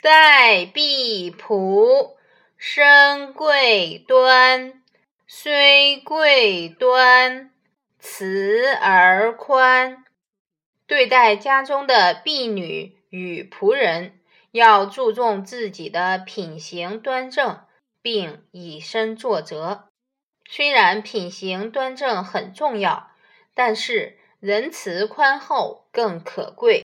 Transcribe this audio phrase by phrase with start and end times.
[0.00, 2.14] 待婢仆，
[2.56, 4.80] 身贵端，
[5.26, 7.50] 虽贵端，
[7.98, 10.04] 慈而宽，
[10.86, 14.20] 对待家中的婢女与仆人
[14.52, 17.58] 要注重自己的品行端正，
[18.00, 19.88] 并以身作则，
[20.48, 23.10] 虽然品行端正很重要，
[23.52, 26.76] 但是仁慈宽厚更可贵。